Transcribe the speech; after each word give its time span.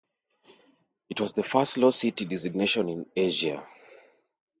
It 1.11 1.21
was 1.21 1.33
the 1.33 1.43
first 1.43 1.73
slow 1.75 1.91
city 1.91 2.25
designation 2.25 2.89
in 2.89 3.05
Asia. 3.15 3.63